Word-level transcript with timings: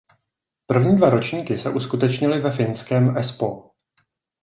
První 0.65 0.97
dva 0.97 1.09
ročníky 1.09 1.57
se 1.57 1.69
uskutečnily 1.69 2.41
ve 2.41 2.51
finském 2.51 3.17
Espoo. 3.17 3.71